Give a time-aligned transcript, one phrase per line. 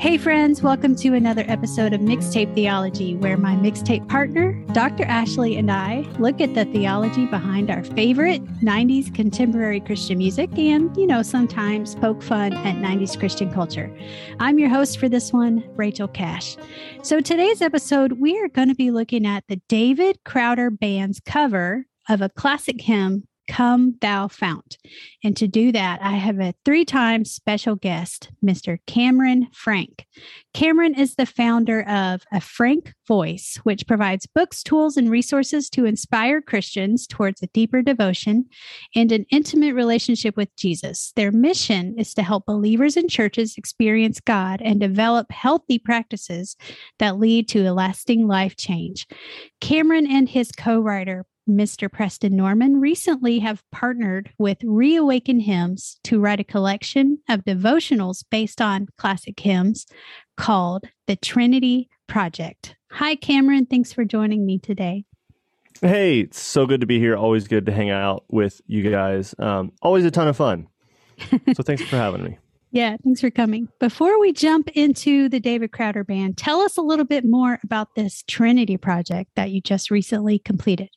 [0.00, 5.02] Hey, friends, welcome to another episode of Mixtape Theology, where my mixtape partner, Dr.
[5.02, 10.96] Ashley, and I look at the theology behind our favorite 90s contemporary Christian music and,
[10.96, 13.92] you know, sometimes poke fun at 90s Christian culture.
[14.38, 16.56] I'm your host for this one, Rachel Cash.
[17.02, 21.86] So, today's episode, we are going to be looking at the David Crowder Band's cover
[22.08, 24.76] of a classic hymn Come Thou Fount.
[25.24, 28.78] And to do that, I have a three time special guest, Mr.
[28.86, 30.06] Cameron Frank.
[30.54, 35.86] Cameron is the founder of A Frank Voice, which provides books, tools, and resources to
[35.86, 38.46] inspire Christians towards a deeper devotion
[38.94, 41.12] and an intimate relationship with Jesus.
[41.16, 46.56] Their mission is to help believers and churches experience God and develop healthy practices
[46.98, 49.06] that lead to a lasting life change.
[49.60, 51.90] Cameron and his co writer, Mr.
[51.90, 58.60] Preston Norman recently have partnered with Reawaken Hymns to write a collection of devotionals based
[58.60, 59.86] on classic hymns
[60.36, 62.76] called The Trinity Project.
[62.92, 63.66] Hi, Cameron.
[63.66, 65.04] Thanks for joining me today.
[65.80, 67.16] Hey, it's so good to be here.
[67.16, 69.34] Always good to hang out with you guys.
[69.38, 70.68] Um, always a ton of fun.
[71.54, 72.38] So thanks for having me.
[72.70, 73.68] Yeah, thanks for coming.
[73.80, 77.94] Before we jump into the David Crowder Band, tell us a little bit more about
[77.94, 80.90] this Trinity project that you just recently completed.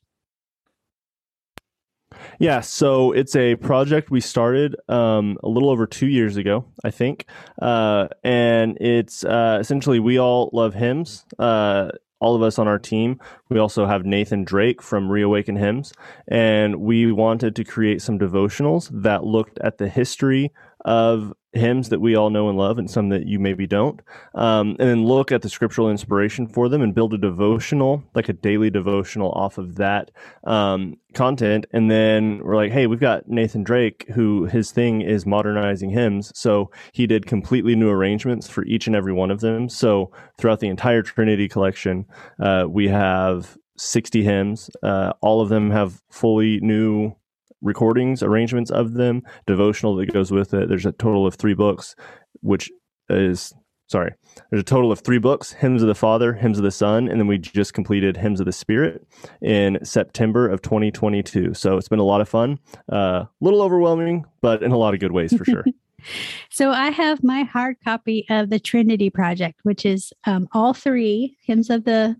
[2.38, 6.90] Yeah, so it's a project we started um, a little over two years ago, I
[6.90, 7.26] think,
[7.60, 11.24] uh, and it's uh, essentially we all love hymns.
[11.38, 11.90] Uh,
[12.20, 13.20] all of us on our team.
[13.48, 15.92] We also have Nathan Drake from Reawaken Hymns,
[16.28, 20.52] and we wanted to create some devotionals that looked at the history
[20.84, 24.00] of hymns that we all know and love and some that you maybe don't.
[24.34, 28.28] Um, and then look at the scriptural inspiration for them and build a devotional like
[28.28, 30.10] a daily devotional off of that
[30.44, 31.66] um, content.
[31.72, 36.32] And then we're like hey we've got nathan drake who his thing is modernizing hymns.
[36.34, 39.68] So he did completely new arrangements for each and every one of them.
[39.68, 42.06] So throughout the entire trinity collection
[42.40, 44.70] uh, we have 60 hymns.
[44.82, 47.14] Uh, all of them have fully new
[47.62, 50.68] recordings, arrangements of them, devotional that goes with it.
[50.68, 51.94] There's a total of three books,
[52.40, 52.70] which
[53.08, 53.52] is
[53.88, 54.14] sorry.
[54.50, 57.20] There's a total of three books: Hymns of the Father, Hymns of the Son, and
[57.20, 59.06] then we just completed Hymns of the Spirit
[59.40, 61.54] in September of 2022.
[61.54, 62.58] So it's been a lot of fun.
[62.90, 65.64] A uh, little overwhelming, but in a lot of good ways for sure.
[66.50, 71.36] so I have my hard copy of the Trinity Project, which is um, all three
[71.42, 72.16] hymns of the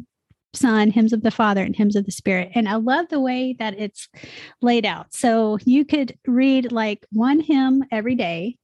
[0.55, 2.51] Son, hymns of the Father, and hymns of the Spirit.
[2.55, 4.09] And I love the way that it's
[4.61, 5.15] laid out.
[5.15, 8.59] So you could read like one hymn every day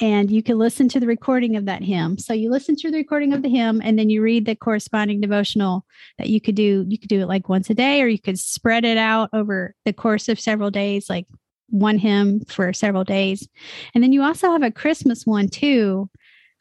[0.00, 2.18] and you can listen to the recording of that hymn.
[2.18, 5.20] So you listen to the recording of the hymn and then you read the corresponding
[5.20, 5.84] devotional
[6.18, 6.84] that you could do.
[6.88, 9.74] You could do it like once a day or you could spread it out over
[9.84, 11.26] the course of several days, like
[11.68, 13.48] one hymn for several days.
[13.94, 16.08] And then you also have a Christmas one too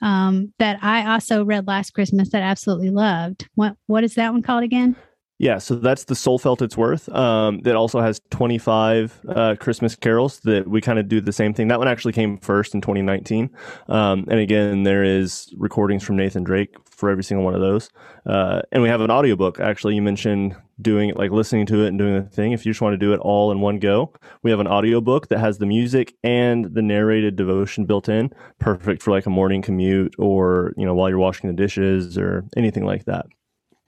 [0.01, 3.47] um, that I also read last Christmas that absolutely loved.
[3.55, 4.95] What what is that one called again?
[5.37, 7.09] Yeah, so that's the Soul Felt Its Worth.
[7.09, 11.53] Um, that also has 25 uh, Christmas carols that we kind of do the same
[11.53, 11.67] thing.
[11.67, 13.49] That one actually came first in 2019.
[13.89, 17.89] Um, and again, there is recordings from Nathan Drake for every single one of those.
[18.25, 19.59] Uh, and we have an audiobook.
[19.59, 22.53] Actually, you mentioned doing it, like listening to it and doing the thing.
[22.53, 25.27] If you just want to do it all in one go, we have an audiobook
[25.27, 28.31] that has the music and the narrated devotion built in.
[28.59, 32.45] Perfect for like a morning commute or, you know, while you're washing the dishes or
[32.55, 33.25] anything like that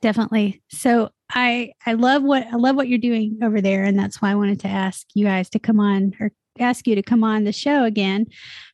[0.02, 4.22] definitely so i i love what i love what you're doing over there and that's
[4.22, 7.24] why i wanted to ask you guys to come on or ask you to come
[7.24, 8.26] on the show again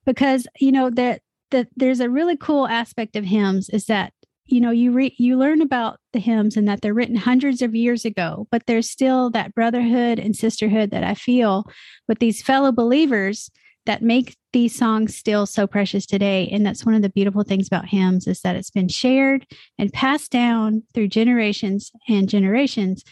[0.06, 1.22] because you know that
[1.52, 4.14] that there's a really cool aspect of hymns is that
[4.46, 7.76] you know you read you learn about the hymns and that they're written hundreds of
[7.76, 11.66] years ago but there's still that brotherhood and sisterhood that i feel
[12.08, 13.50] with these fellow believers
[13.86, 17.68] that make these songs still so precious today and that's one of the beautiful things
[17.68, 19.46] about hymns is that it's been shared
[19.78, 23.04] and passed down through generations and generations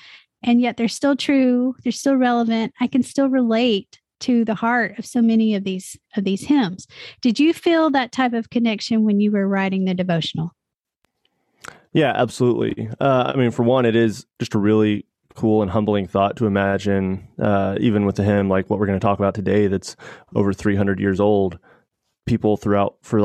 [0.44, 4.98] and yet they're still true they're still relevant i can still relate to the heart
[4.98, 6.88] of so many of these of these hymns.
[7.22, 10.52] Did you feel that type of connection when you were writing the devotional?
[11.94, 12.90] Yeah, absolutely.
[13.02, 16.46] Uh, I mean, for one, it is just a really cool and humbling thought to
[16.46, 19.96] imagine, uh, even with hymn like what we're going to talk about today, that's
[20.36, 21.60] over 300 years old.
[22.26, 23.22] People throughout for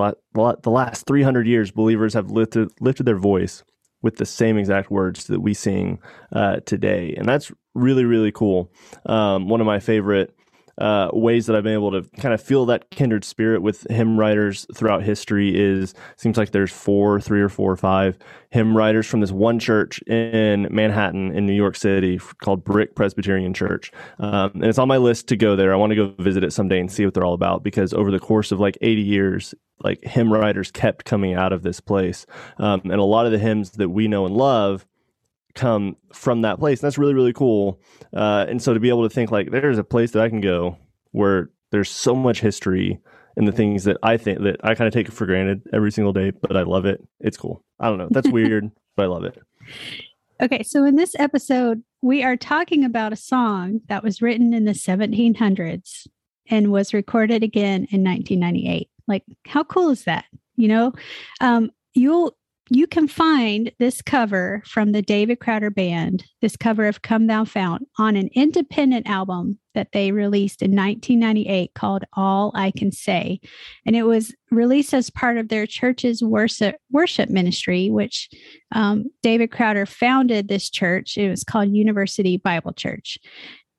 [0.62, 3.62] the last 300 years, believers have lifted lifted their voice
[4.02, 5.98] with the same exact words that we sing
[6.32, 8.72] uh, today, and that's really really cool.
[9.04, 10.35] Um, one of my favorite
[10.78, 14.18] uh, ways that I've been able to kind of feel that kindred spirit with hymn
[14.18, 18.18] writers throughout history is seems like there's four, three or four or five
[18.50, 23.54] hymn writers from this one church in Manhattan in New York City called Brick Presbyterian
[23.54, 25.72] Church, um, and it's on my list to go there.
[25.72, 28.10] I want to go visit it someday and see what they're all about because over
[28.10, 32.26] the course of like 80 years, like hymn writers kept coming out of this place,
[32.58, 34.86] um, and a lot of the hymns that we know and love
[35.56, 36.80] come from that place.
[36.80, 37.80] And that's really, really cool.
[38.14, 40.40] Uh, and so to be able to think like there's a place that I can
[40.40, 40.76] go
[41.10, 43.00] where there's so much history
[43.36, 46.12] and the things that I think that I kind of take for granted every single
[46.12, 47.06] day, but I love it.
[47.20, 47.62] It's cool.
[47.80, 48.08] I don't know.
[48.10, 49.38] That's weird, but I love it.
[50.40, 50.62] Okay.
[50.62, 54.72] So in this episode, we are talking about a song that was written in the
[54.72, 56.06] 1700s
[56.48, 58.88] and was recorded again in 1998.
[59.08, 60.26] Like, how cool is that?
[60.56, 60.92] You know,
[61.40, 62.36] um, you'll
[62.68, 67.44] you can find this cover from the David Crowder Band, this cover of Come Thou
[67.44, 73.40] Fount, on an independent album that they released in 1998 called All I Can Say.
[73.84, 78.28] And it was released as part of their church's worship, worship ministry, which
[78.72, 81.16] um, David Crowder founded this church.
[81.16, 83.18] It was called University Bible Church.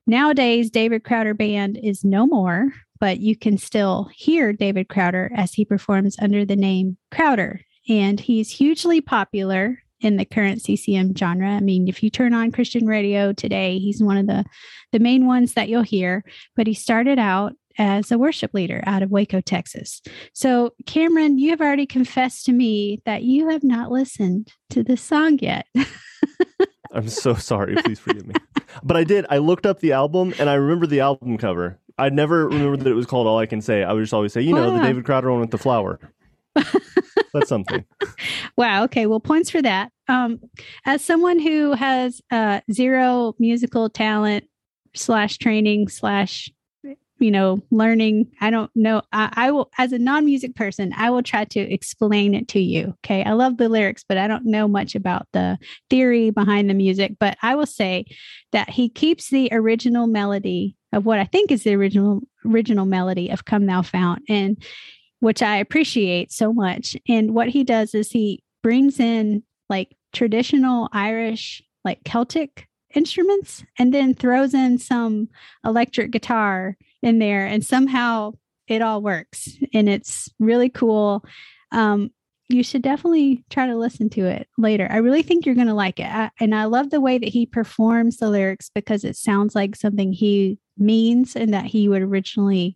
[0.05, 2.69] Nowadays, David Crowder Band is no more,
[3.01, 8.19] but you can still hear David Crowder as he performs under the name Crowder and
[8.19, 11.49] he's hugely popular in the current CCM genre.
[11.49, 14.45] I mean, if you turn on Christian radio today, he's one of the
[14.91, 16.23] the main ones that you'll hear,
[16.55, 20.01] but he started out as a worship leader out of Waco, Texas.
[20.33, 25.01] So, Cameron, you have already confessed to me that you have not listened to this
[25.01, 25.67] song yet.
[26.91, 27.75] I'm so sorry.
[27.83, 28.33] Please forgive me.
[28.83, 29.25] But I did.
[29.29, 31.79] I looked up the album and I remember the album cover.
[31.97, 33.83] I never remembered that it was called All I Can Say.
[33.83, 35.99] I would just always say, you know, the David Crowder one with the flower.
[37.39, 37.85] That's something.
[38.57, 38.83] wow.
[38.85, 39.05] Okay.
[39.05, 39.91] Well, points for that.
[40.07, 40.39] Um,
[40.85, 44.45] as someone who has uh, zero musical talent
[44.95, 46.49] slash training slash
[47.19, 51.23] you know learning i don't know I, I, will as a non-music person i will
[51.23, 54.67] try to explain it to you okay i love the lyrics but i don't know
[54.67, 55.57] much about the
[55.89, 58.05] theory behind the music but i will say
[58.51, 63.29] that he keeps the original melody of what i think is the original original melody
[63.29, 64.63] of come thou fount and
[65.19, 66.95] which I appreciate so much.
[67.07, 73.93] And what he does is he brings in like traditional Irish, like Celtic instruments, and
[73.93, 75.29] then throws in some
[75.65, 78.33] electric guitar in there, and somehow
[78.67, 79.49] it all works.
[79.73, 81.23] And it's really cool.
[81.71, 82.11] Um,
[82.49, 84.87] you should definitely try to listen to it later.
[84.89, 86.05] I really think you're going to like it.
[86.05, 89.75] I, and I love the way that he performs the lyrics because it sounds like
[89.75, 92.75] something he means and that he would originally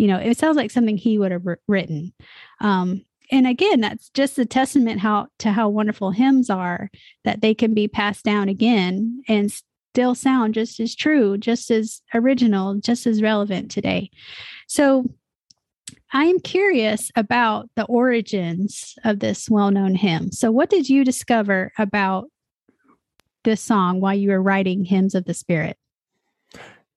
[0.00, 2.12] you know it sounds like something he would have written.
[2.60, 6.90] Um, and again that's just a testament how to how wonderful hymns are
[7.24, 12.00] that they can be passed down again and still sound just as true just as
[12.14, 14.10] original just as relevant today.
[14.66, 15.04] So
[16.12, 20.32] i'm curious about the origins of this well-known hymn.
[20.32, 22.30] So what did you discover about
[23.44, 25.76] this song while you were writing hymns of the spirit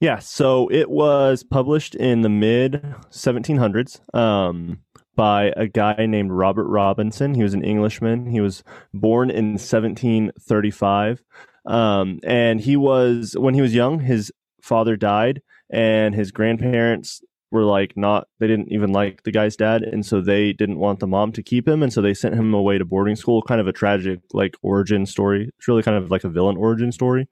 [0.04, 2.74] yeah, so it was published in the mid
[3.10, 4.80] 1700s um,
[5.16, 7.34] by a guy named Robert Robinson.
[7.34, 8.26] He was an Englishman.
[8.26, 11.24] He was born in 1735.
[11.66, 14.30] Um, and he was, when he was young, his
[14.62, 15.42] father died,
[15.72, 20.20] and his grandparents were like not they didn't even like the guy's dad and so
[20.20, 22.84] they didn't want the mom to keep him and so they sent him away to
[22.84, 26.30] boarding school kind of a tragic like origin story it's really kind of like a
[26.30, 27.28] villain origin story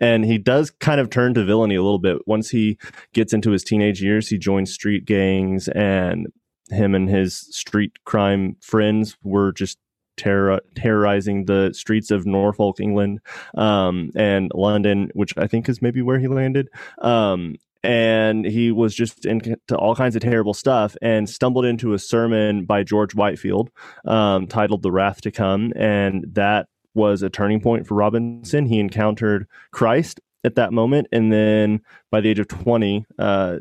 [0.00, 2.18] and he does kind of turn to villainy a little bit.
[2.26, 2.78] Once he
[3.12, 6.28] gets into his teenage years he joins street gangs and
[6.70, 9.78] him and his street crime friends were just
[10.16, 13.20] terror- terrorizing the streets of norfolk england
[13.56, 16.68] um, and london which i think is maybe where he landed.
[17.00, 21.98] Um, and he was just into all kinds of terrible stuff and stumbled into a
[21.98, 23.70] sermon by george whitefield
[24.06, 25.70] um, titled the wrath to come.
[25.76, 28.66] And that was a turning point for Robinson.
[28.66, 33.58] He encountered Christ at that moment, and then by the age of 20, uh,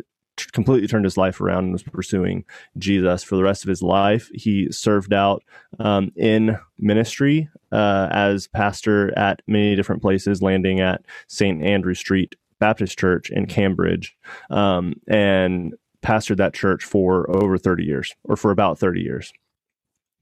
[0.52, 2.44] completely turned his life around and was pursuing
[2.78, 4.30] Jesus for the rest of his life.
[4.34, 5.44] He served out
[5.80, 11.62] um, in ministry uh, as pastor at many different places, landing at St.
[11.64, 14.16] Andrew Street Baptist Church in Cambridge,
[14.50, 19.34] um, and pastored that church for over 30 years, or for about 30 years.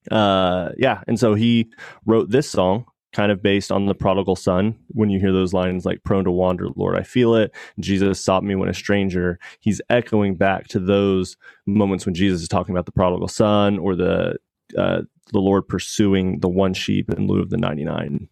[0.10, 1.68] Uh, yeah, and so he
[2.06, 4.78] wrote this song kind of based on the prodigal son.
[4.90, 7.54] When you hear those lines like prone to wander, Lord, I feel it.
[7.80, 9.40] Jesus sought me when a stranger.
[9.60, 13.96] He's echoing back to those moments when Jesus is talking about the prodigal son or
[13.96, 14.36] the
[14.78, 15.02] uh,
[15.34, 18.28] the Lord pursuing the one sheep in lieu of the 99.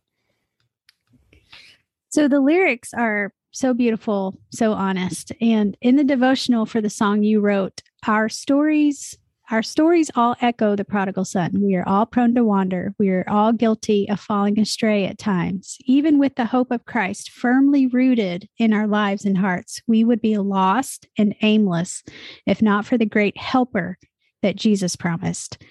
[2.10, 5.32] So the lyrics are so beautiful, so honest.
[5.42, 9.18] And in the devotional for the song you wrote, our stories
[9.52, 11.52] our stories all echo the prodigal son.
[11.56, 12.94] We are all prone to wander.
[13.00, 15.78] We are all guilty of falling astray at times.
[15.86, 20.22] Even with the hope of Christ firmly rooted in our lives and hearts, we would
[20.22, 22.04] be lost and aimless
[22.46, 23.98] if not for the great helper
[24.42, 25.64] that Jesus promised.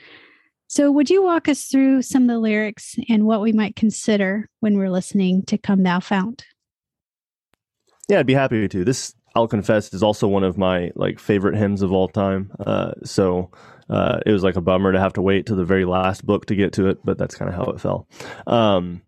[0.66, 4.50] So, would you walk us through some of the lyrics and what we might consider
[4.60, 6.44] when we're listening to Come Thou Fount?
[8.08, 8.84] Yeah, I'd be happy to.
[8.84, 12.52] This I'll confess is also one of my like favorite hymns of all time.
[12.58, 13.50] Uh, so
[13.90, 16.46] uh, it was like a bummer to have to wait to the very last book
[16.46, 18.06] to get to it, but that's kind of how it fell.
[18.46, 19.02] Um,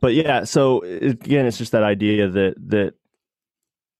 [0.00, 2.94] but yeah, so again, it's just that idea that that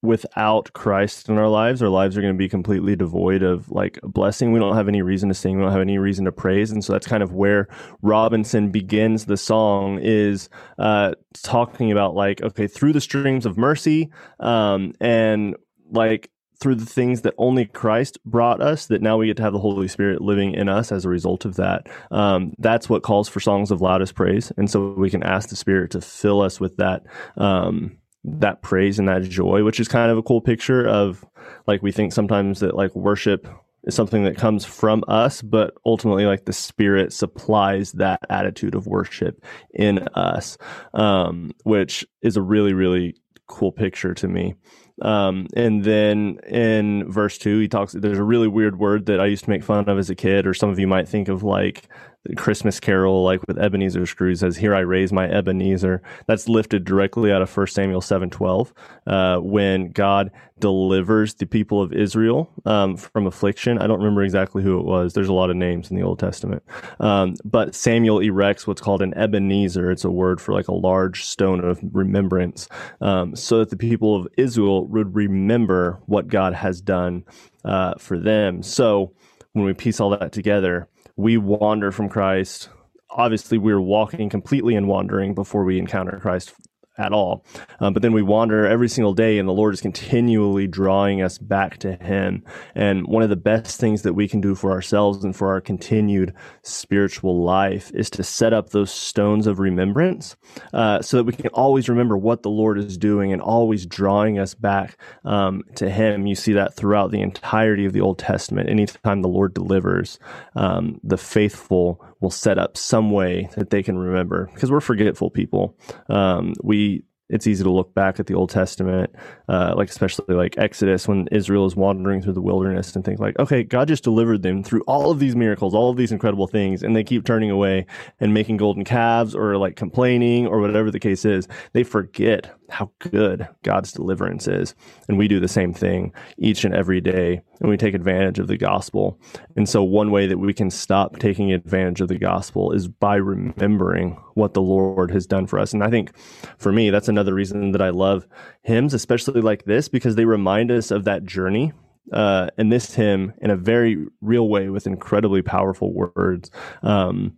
[0.02, 3.98] without Christ in our lives, our lives are going to be completely devoid of like
[4.02, 4.52] blessing.
[4.52, 5.56] We don't have any reason to sing.
[5.56, 6.70] We don't have any reason to praise.
[6.70, 7.68] And so that's kind of where
[8.02, 14.10] Robinson begins the song is uh, talking about like, okay, through the streams of mercy
[14.38, 15.56] um, and
[15.90, 19.52] like through the things that only Christ brought us, that now we get to have
[19.52, 21.88] the Holy Spirit living in us as a result of that.
[22.10, 25.56] Um, that's what calls for songs of loudest praise, and so we can ask the
[25.56, 27.04] Spirit to fill us with that
[27.36, 31.24] um, that praise and that joy, which is kind of a cool picture of
[31.66, 33.46] like we think sometimes that like worship
[33.84, 38.86] is something that comes from us, but ultimately like the Spirit supplies that attitude of
[38.86, 40.56] worship in us,
[40.94, 43.14] um, which is a really really
[43.46, 44.54] cool picture to me.
[45.02, 49.26] Um, and then in verse two, he talks, there's a really weird word that I
[49.26, 51.42] used to make fun of as a kid, or some of you might think of
[51.42, 51.88] like
[52.36, 57.32] Christmas Carol, like with Ebenezer Scrooge says, "Here I raise my Ebenezer." That's lifted directly
[57.32, 58.72] out of 1 Samuel seven twelve,
[59.06, 63.78] uh, when God delivers the people of Israel um, from affliction.
[63.78, 65.12] I don't remember exactly who it was.
[65.12, 66.62] There's a lot of names in the Old Testament,
[67.00, 69.90] um, but Samuel erects what's called an Ebenezer.
[69.90, 72.68] It's a word for like a large stone of remembrance,
[73.00, 77.24] um, so that the people of Israel would remember what God has done
[77.64, 78.62] uh, for them.
[78.62, 79.12] So
[79.52, 82.68] when we piece all that together we wander from Christ.
[83.10, 86.54] Obviously, we're walking completely in wandering before we encounter Christ
[86.98, 87.44] at all.
[87.80, 91.38] Um, but then we wander every single day, and the Lord is continually drawing us
[91.38, 92.44] back to Him.
[92.74, 95.60] And one of the best things that we can do for ourselves and for our
[95.60, 100.36] continued spiritual life is to set up those stones of remembrance
[100.72, 104.38] uh, so that we can always remember what the Lord is doing and always drawing
[104.38, 106.26] us back um, to Him.
[106.26, 108.68] You see that throughout the entirety of the Old Testament.
[108.68, 110.18] Anytime the Lord delivers,
[110.54, 115.30] um, the faithful will set up some way that they can remember because we're forgetful
[115.30, 115.76] people.
[116.08, 119.10] Um, we it's easy to look back at the Old Testament,
[119.48, 123.36] uh, like especially like Exodus when Israel is wandering through the wilderness and think like,
[123.38, 126.82] okay, God just delivered them through all of these miracles, all of these incredible things,
[126.82, 127.86] and they keep turning away
[128.20, 131.48] and making golden calves or like complaining or whatever the case is.
[131.72, 134.74] They forget how good God's deliverance is.
[135.08, 137.40] And we do the same thing each and every day.
[137.60, 139.18] And we take advantage of the gospel.
[139.56, 143.16] And so, one way that we can stop taking advantage of the gospel is by
[143.16, 145.72] remembering what the Lord has done for us.
[145.72, 146.16] And I think
[146.58, 148.26] for me, that's another reason that I love
[148.62, 151.72] hymns, especially like this, because they remind us of that journey.
[152.12, 156.52] Uh, and this hymn, in a very real way, with incredibly powerful words,
[156.84, 157.36] um,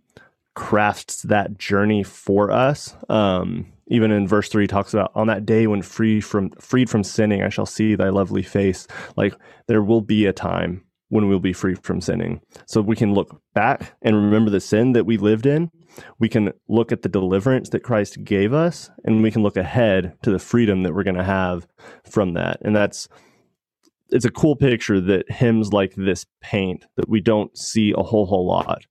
[0.59, 2.93] crafts that journey for us.
[3.07, 7.03] Um, even in verse three talks about on that day when free from freed from
[7.03, 8.85] sinning i shall see thy lovely face.
[9.15, 9.33] Like
[9.67, 12.41] there will be a time when we'll be free from sinning.
[12.67, 15.71] So we can look back and remember the sin that we lived in.
[16.19, 20.17] We can look at the deliverance that christ gave us and we can look ahead
[20.23, 21.65] to the freedom that we're going to have
[22.03, 22.59] from that.
[22.63, 23.07] And that's
[24.09, 28.25] it's a cool picture that hymns like this paint that we don't see a whole
[28.25, 28.83] whole lot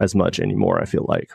[0.00, 1.30] as much anymore i feel like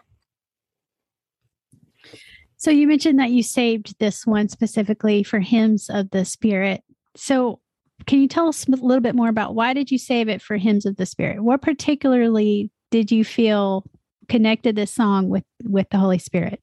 [2.63, 6.81] so you mentioned that you saved this one specifically for hymns of the spirit.
[7.13, 7.59] So
[8.07, 10.55] can you tell us a little bit more about why did you save it for
[10.55, 11.43] hymns of the spirit?
[11.43, 13.83] What particularly did you feel
[14.29, 16.61] connected this song with with the Holy Spirit?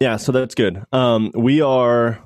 [0.00, 0.84] Yeah, so that's good.
[0.92, 2.18] Um, we are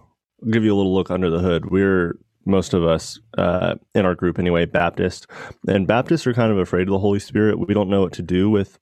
[0.43, 1.71] I'll give you a little look under the hood.
[1.71, 5.27] We're most of us uh, in our group anyway, Baptist.
[5.67, 7.59] And Baptists are kind of afraid of the Holy Spirit.
[7.59, 8.79] We don't know what to do with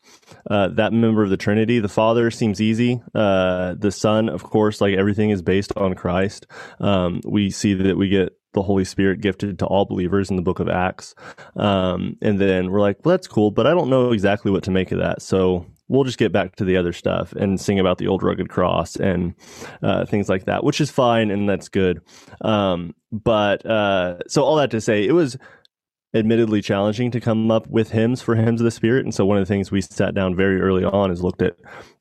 [0.51, 1.81] uh, that member of the Trinity.
[1.81, 3.01] The Father seems easy.
[3.15, 6.47] Uh, the Son, of course, like everything is based on Christ.
[6.81, 10.43] Um, we see that we get the Holy Spirit gifted to all believers in the
[10.43, 11.15] book of Acts.
[11.57, 14.71] Um, and then we're like, well, that's cool, but I don't know exactly what to
[14.71, 15.23] make of that.
[15.23, 18.49] So we'll just get back to the other stuff and sing about the old rugged
[18.49, 19.35] cross and
[19.83, 22.01] uh, things like that, which is fine and that's good.
[22.43, 25.39] Um, but uh, so all that to say, it was
[26.15, 29.37] admittedly challenging to come up with hymns for hymns of the spirit and so one
[29.37, 31.55] of the things we sat down very early on is looked at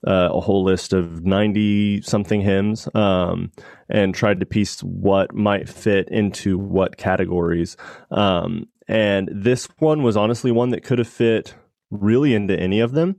[0.08, 3.52] uh, a whole list of 90 something hymns um,
[3.90, 7.76] and tried to piece what might fit into what categories
[8.10, 11.54] um, and this one was honestly one that could have fit
[11.90, 13.16] really into any of them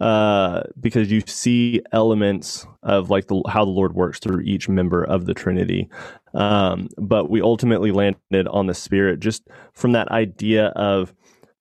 [0.00, 5.02] uh, because you see elements of like the, how the Lord works through each member
[5.02, 5.88] of the Trinity.
[6.34, 11.14] Um, but we ultimately landed on the Spirit just from that idea of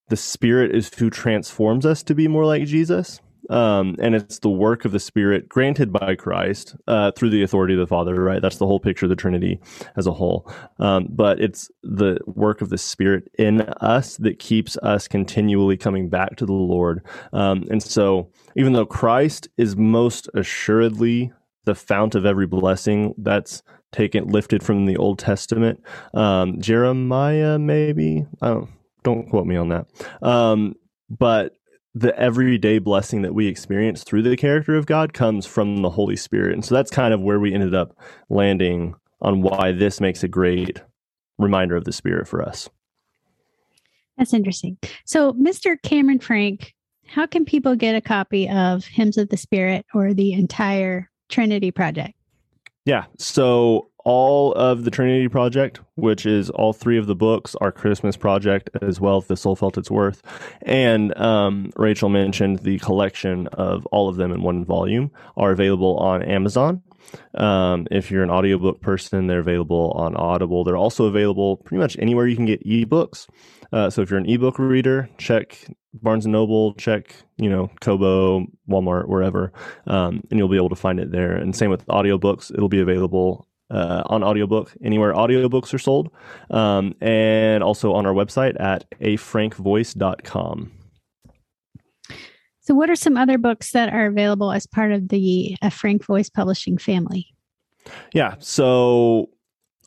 [0.10, 3.22] the Spirit is who transforms us to be more like Jesus.
[3.50, 7.74] Um, and it's the work of the Spirit granted by Christ uh, through the authority
[7.74, 8.42] of the Father, right?
[8.42, 9.60] That's the whole picture of the Trinity
[9.96, 10.52] as a whole.
[10.80, 16.10] Um, but it's the work of the Spirit in us that keeps us continually coming
[16.10, 17.06] back to the Lord.
[17.34, 21.32] Um, and so, even though Christ is most assuredly
[21.66, 25.84] the fount of every blessing, that's taken lifted from the Old Testament.
[26.14, 28.70] Um, Jeremiah, maybe I don't
[29.04, 29.88] don't quote me on that.
[30.22, 30.76] Um,
[31.10, 31.54] but
[31.96, 36.16] the everyday blessing that we experience through the character of God comes from the Holy
[36.16, 36.54] Spirit.
[36.54, 37.98] And so that's kind of where we ended up
[38.30, 40.82] landing on why this makes a great
[41.38, 42.70] reminder of the Spirit for us.
[44.18, 44.78] That's interesting.
[45.06, 45.82] So, Mr.
[45.82, 46.74] Cameron Frank,
[47.08, 51.72] how can people get a copy of Hymns of the Spirit or the entire Trinity
[51.72, 52.14] Project?
[52.86, 53.06] Yeah.
[53.18, 58.16] So, all of the Trinity Project, which is all three of the books, our Christmas
[58.16, 60.22] project, as well The Soul Felt Its Worth.
[60.62, 65.98] And um, Rachel mentioned the collection of all of them in one volume are available
[65.98, 66.82] on Amazon.
[67.36, 70.64] Um, if you're an audiobook person, they're available on Audible.
[70.64, 73.28] They're also available pretty much anywhere you can get ebooks.
[73.72, 75.58] Uh, so if you're an ebook reader, check
[75.94, 79.52] Barnes and Noble, check you know Kobo, Walmart, wherever,
[79.88, 81.36] um, and you'll be able to find it there.
[81.36, 86.10] And same with audiobooks; it'll be available uh, on audiobook anywhere audiobooks are sold,
[86.50, 90.72] um, and also on our website at afrankvoice.com.
[92.62, 96.06] So, what are some other books that are available as part of the A Frank
[96.06, 97.34] Voice Publishing family?
[98.14, 99.30] Yeah, so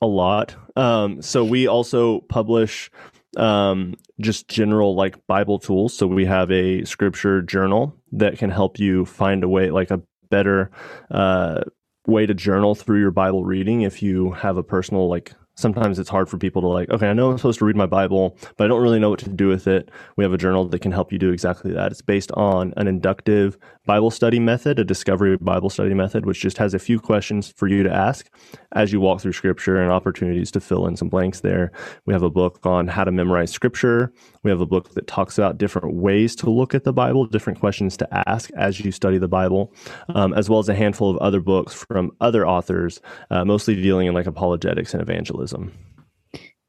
[0.01, 0.57] a lot.
[0.77, 2.91] Um, so we also publish
[3.37, 5.97] um, just general like Bible tools.
[5.97, 10.03] So we have a scripture journal that can help you find a way, like a
[10.29, 10.71] better
[11.11, 11.63] uh,
[12.07, 16.11] way to journal through your Bible reading if you have a personal like sometimes it's
[16.11, 18.65] hard for people to like, okay, I know I'm supposed to read my Bible, but
[18.65, 19.91] I don't really know what to do with it.
[20.17, 21.93] We have a journal that can help you do exactly that.
[21.93, 26.59] It's based on an inductive Bible study method, a discovery Bible study method, which just
[26.59, 28.31] has a few questions for you to ask
[28.73, 31.73] as you walk through scripture and opportunities to fill in some blanks there.
[32.07, 34.13] We have a book on how to memorize scripture.
[34.43, 37.59] We have a book that talks about different ways to look at the Bible, different
[37.59, 39.73] questions to ask as you study the Bible,
[40.15, 44.07] um, as well as a handful of other books from other authors, uh, mostly dealing
[44.07, 45.52] in like apologetics and evangelism.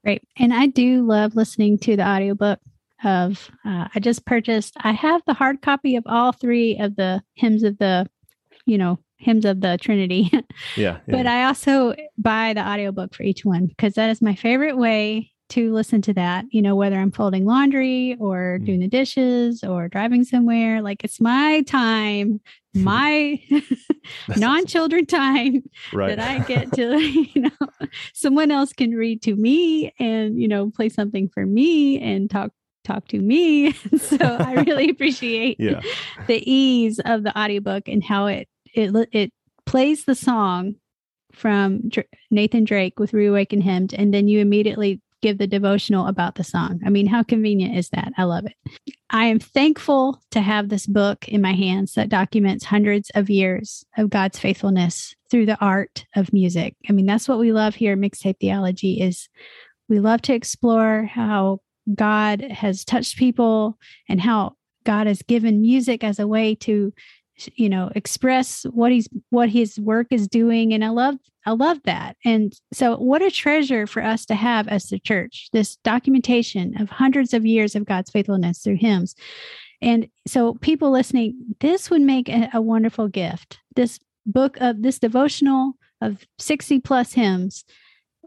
[0.03, 0.23] Great.
[0.37, 2.59] And I do love listening to the audiobook
[3.03, 7.21] of, uh, I just purchased, I have the hard copy of all three of the
[7.35, 8.09] hymns of the,
[8.65, 10.29] you know, hymns of the Trinity.
[10.31, 10.43] yeah,
[10.75, 10.99] yeah.
[11.07, 15.31] But I also buy the audiobook for each one because that is my favorite way
[15.49, 18.65] to listen to that, you know, whether I'm folding laundry or mm.
[18.65, 20.81] doing the dishes or driving somewhere.
[20.81, 22.41] Like it's my time,
[22.73, 23.41] my
[24.37, 26.15] non children time right.
[26.15, 26.99] that I get to,
[27.33, 32.01] you know, someone else can read to me and, you know, play something for me
[32.01, 32.51] and talk
[32.83, 33.71] talk to me.
[33.97, 35.81] so I really appreciate yeah.
[36.27, 39.31] the ease of the audiobook and how it it it
[39.65, 40.75] plays the song
[41.31, 41.89] from
[42.29, 46.81] Nathan Drake with Reawaken Him, and then you immediately give the devotional about the song.
[46.85, 48.11] I mean, how convenient is that?
[48.17, 48.93] I love it.
[49.09, 53.85] I am thankful to have this book in my hands that documents hundreds of years
[53.97, 56.75] of God's faithfulness through the art of music.
[56.89, 59.29] I mean, that's what we love here at Mixtape Theology is
[59.87, 61.59] we love to explore how
[61.95, 63.77] God has touched people
[64.09, 66.93] and how God has given music as a way to
[67.55, 71.15] you know express what he's what his work is doing and i love
[71.45, 72.15] i love that.
[72.23, 76.89] And so what a treasure for us to have as the church this documentation of
[76.89, 79.15] hundreds of years of god's faithfulness through hymns.
[79.81, 83.59] And so people listening this would make a, a wonderful gift.
[83.75, 87.65] This book of this devotional of 60 plus hymns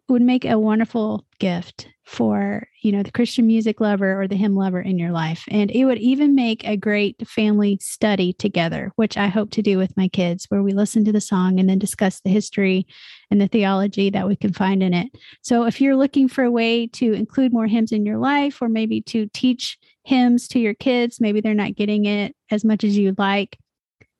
[0.08, 4.54] would make a wonderful gift for you know the christian music lover or the hymn
[4.54, 5.44] lover in your life.
[5.50, 9.76] And it would even make a great family study together which i hope to do
[9.76, 12.86] with my kids where we listen to the song and then discuss the history
[13.30, 15.08] and the theology that we can find in it.
[15.42, 18.68] So if you're looking for a way to include more hymns in your life or
[18.68, 22.96] maybe to teach hymns to your kids maybe they're not getting it as much as
[22.96, 23.58] you'd like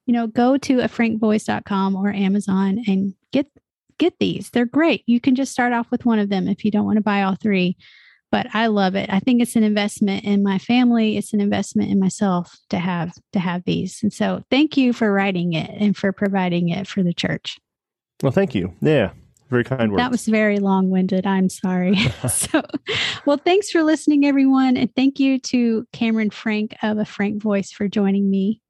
[0.04, 3.46] you know go to a frankvoice.com or amazon and get
[3.98, 4.50] get these.
[4.50, 5.02] They're great.
[5.06, 7.22] You can just start off with one of them if you don't want to buy
[7.22, 7.76] all three.
[8.32, 9.08] But I love it.
[9.08, 11.16] I think it's an investment in my family.
[11.16, 14.00] It's an investment in myself to have to have these.
[14.02, 17.56] And so thank you for writing it and for providing it for the church.
[18.22, 18.74] Well, thank you.
[18.80, 19.12] Yeah.
[19.48, 20.00] Very kind words.
[20.00, 21.24] That was very long winded.
[21.24, 21.96] I'm sorry.
[22.28, 22.62] so,
[23.26, 24.76] well, thanks for listening, everyone.
[24.76, 28.60] And thank you to Cameron Frank of A Frank Voice for joining me.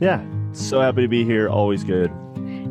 [0.00, 0.24] Yeah.
[0.52, 1.48] So happy to be here.
[1.48, 2.10] Always good.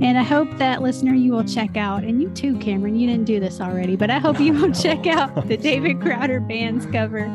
[0.01, 3.25] And I hope that listener, you will check out, and you too, Cameron, you didn't
[3.25, 7.25] do this already, but I hope you will check out the David Crowder Band's cover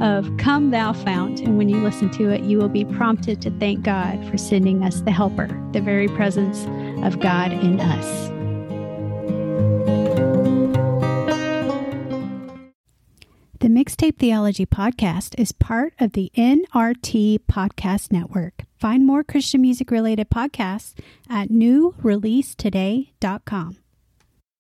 [0.00, 1.40] of Come Thou Fount.
[1.40, 4.82] And when you listen to it, you will be prompted to thank God for sending
[4.82, 6.64] us the helper, the very presence
[7.04, 8.28] of God in us.
[13.60, 18.67] The Mixtape Theology Podcast is part of the NRT Podcast Network.
[18.78, 20.94] Find more Christian music related podcasts
[21.28, 23.76] at newreleasetoday.com.